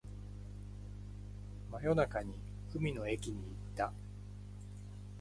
[1.69, 2.33] 真夜中に
[2.73, 3.93] 海の駅に行った